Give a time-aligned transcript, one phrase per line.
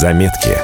[0.00, 0.56] Заметки.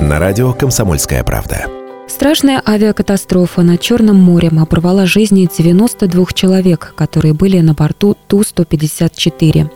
[0.00, 1.66] На радио «Комсомольская правда».
[2.08, 9.70] Страшная авиакатастрофа над Черным морем оборвала жизни 92 человек, которые были на борту Ту-154.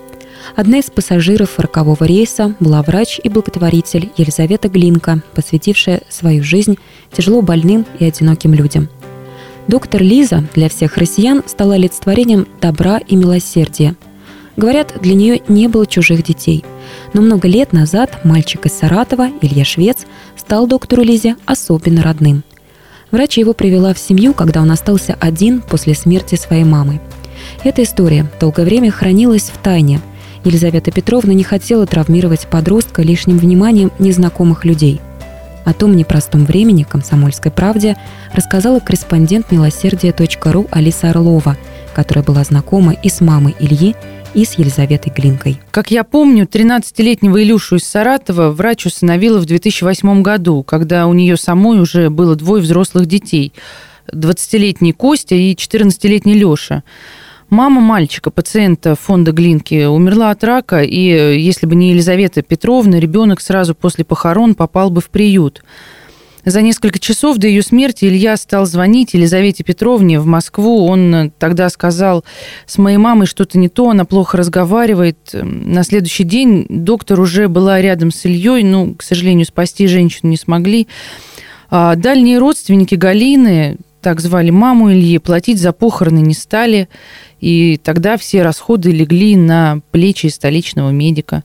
[0.56, 6.78] Одна из пассажиров рокового рейса была врач и благотворитель Елизавета Глинка, посвятившая свою жизнь
[7.12, 8.88] тяжело больным и одиноким людям.
[9.68, 13.94] Доктор Лиза для всех россиян стала олицетворением добра и милосердия.
[14.56, 16.64] Говорят, для нее не было чужих детей.
[17.12, 22.42] Но много лет назад мальчик из Саратова, Илья Швец, стал доктору Лизе особенно родным.
[23.10, 27.00] Врач его привела в семью, когда он остался один после смерти своей мамы.
[27.62, 30.00] Эта история долгое время хранилась в тайне–
[30.44, 35.00] Елизавета Петровна не хотела травмировать подростка лишним вниманием незнакомых людей.
[35.64, 37.96] О том непростом времени «Комсомольской правде»
[38.34, 41.56] рассказала корреспондент милосердия.ру Алиса Орлова,
[41.94, 43.96] которая была знакома и с мамой Ильи,
[44.34, 45.60] и с Елизаветой Глинкой.
[45.70, 51.36] Как я помню, 13-летнего Илюшу из Саратова врач усыновила в 2008 году, когда у нее
[51.36, 53.52] самой уже было двое взрослых детей.
[54.12, 56.82] 20-летний Костя и 14-летний Леша.
[57.48, 62.98] Мама мальчика, пациента фонда Глинки, умерла от рака, и э, если бы не Елизавета Петровна,
[62.98, 65.62] ребенок сразу после похорон попал бы в приют.
[66.44, 70.86] За несколько часов до ее смерти Илья стал звонить Елизавете Петровне в Москву.
[70.86, 72.24] Он э, тогда сказал,
[72.66, 75.30] с моей мамой что-то не то, она плохо разговаривает.
[75.32, 80.36] На следующий день доктор уже была рядом с Ильей, ну, к сожалению, спасти женщину не
[80.36, 80.86] смогли.
[81.70, 86.88] А дальние родственники Галины, так звали маму Ильи, платить за похороны не стали.
[87.40, 91.42] И тогда все расходы легли на плечи столичного медика.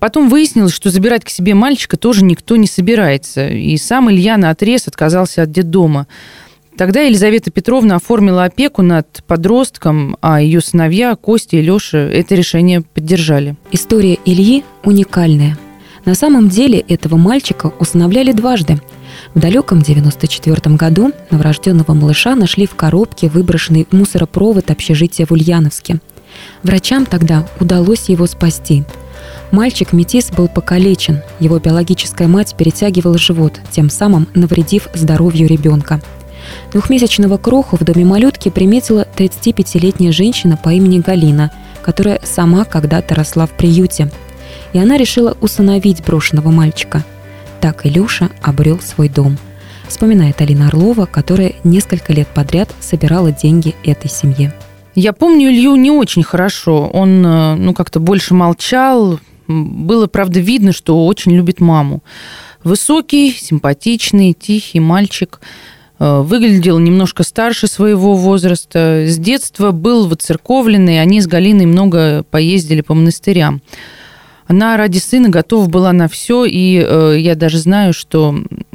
[0.00, 3.48] Потом выяснилось, что забирать к себе мальчика тоже никто не собирается.
[3.48, 6.06] И сам Илья на отрез отказался от детдома.
[6.76, 12.80] Тогда Елизавета Петровна оформила опеку над подростком, а ее сыновья Костя и Леша это решение
[12.80, 13.56] поддержали.
[13.70, 15.58] История Ильи уникальная.
[16.06, 18.80] На самом деле этого мальчика усыновляли дважды–
[19.34, 26.00] в далеком 94 году новорожденного малыша нашли в коробке, выброшенной в мусоропровод общежития в Ульяновске.
[26.62, 28.84] Врачам тогда удалось его спасти.
[29.52, 36.00] Мальчик Метис был покалечен, его биологическая мать перетягивала живот, тем самым навредив здоровью ребенка.
[36.72, 41.52] Двухмесячного кроху в доме малютки приметила 35-летняя женщина по имени Галина,
[41.82, 44.10] которая сама когда-то росла в приюте.
[44.72, 47.04] И она решила усыновить брошенного мальчика–
[47.62, 49.38] так Илюша обрел свой дом.
[49.86, 54.52] Вспоминает Алина Орлова, которая несколько лет подряд собирала деньги этой семье.
[54.96, 56.90] Я помню Илью не очень хорошо.
[56.92, 59.20] Он э, ну, как-то больше молчал.
[59.48, 62.02] Было, правда, видно, что очень любит маму.
[62.64, 65.40] Высокий, симпатичный, тихий мальчик.
[65.98, 69.04] Э, выглядел немножко старше своего возраста.
[69.06, 71.00] С детства был воцерковленный.
[71.00, 73.62] Они с Галиной много поездили по монастырям.
[74.46, 78.34] Она ради сына готова была на все, и э, я даже знаю, что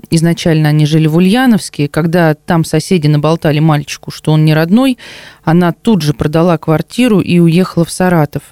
[0.10, 4.98] изначально они жили в Ульяновске, когда там соседи наболтали мальчику, что он не родной,
[5.44, 8.44] она тут же продала квартиру и уехала в Саратов.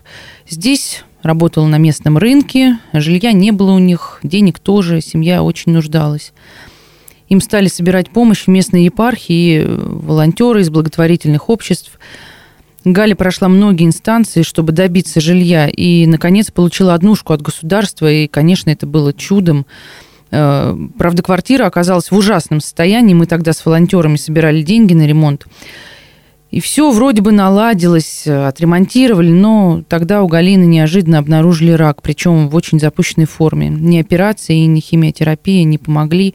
[0.49, 6.33] Здесь работала на местном рынке, жилья не было у них, денег тоже, семья очень нуждалась.
[7.27, 11.99] Им стали собирать помощь в местной епархии, волонтеры из благотворительных обществ–
[12.85, 18.69] Галя прошла многие инстанции, чтобы добиться жилья, и, наконец, получила однушку от государства, и, конечно,
[18.69, 19.65] это было чудом.
[20.35, 23.13] Э, правда, квартира оказалась в ужасном состоянии.
[23.13, 25.46] Мы тогда с волонтерами собирали деньги на ремонт.
[26.51, 32.56] И все вроде бы наладилось, отремонтировали, но тогда у Галины неожиданно обнаружили рак, причем в
[32.56, 33.68] очень запущенной форме.
[33.68, 36.34] Ни операции, ни химиотерапия не помогли.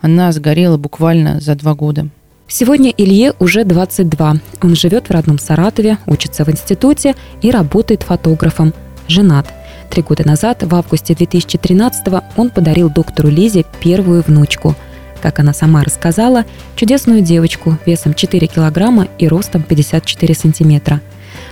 [0.00, 2.08] Она сгорела буквально за два года.
[2.48, 4.36] Сегодня Илье уже 22.
[4.62, 8.74] Он живет в родном Саратове, учится в институте и работает фотографом.
[9.08, 9.46] Женат.
[9.92, 12.06] Три года назад, в августе 2013
[12.38, 14.74] он подарил доктору Лизе первую внучку.
[15.20, 21.02] Как она сама рассказала, чудесную девочку весом 4 килограмма и ростом 54 сантиметра.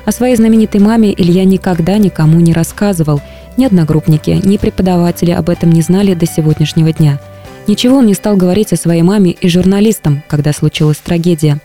[0.06, 3.20] О своей знаменитой маме Илья никогда никому не рассказывал.
[3.58, 7.20] Ни одногруппники, ни преподаватели об этом не знали до сегодняшнего дня–
[7.66, 11.60] Ничего он не стал говорить о своей маме и журналистам, когда случилась трагедия.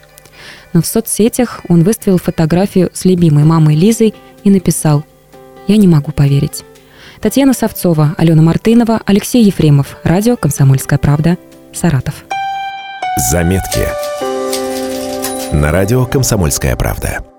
[0.73, 4.13] Но в соцсетях он выставил фотографию с любимой мамой Лизой
[4.43, 5.03] и написал
[5.67, 6.63] «Я не могу поверить».
[7.21, 9.97] Татьяна Савцова, Алена Мартынова, Алексей Ефремов.
[10.03, 11.37] Радио «Комсомольская правда».
[11.73, 12.25] Саратов.
[13.31, 13.87] Заметки.
[15.51, 17.34] На радио «Комсомольская правда».